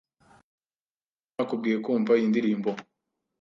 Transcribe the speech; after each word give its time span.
Niba 0.03 1.35
nakubwiye 1.35 1.77
kumva 1.85 2.11
iyi 2.17 2.27
ndirimbo 2.31 2.69